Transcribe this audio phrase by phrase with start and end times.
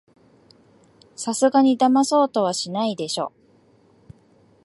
[1.15, 3.31] さすがにだまそうとはしないでしょ